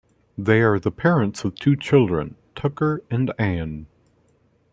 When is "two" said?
1.53-1.75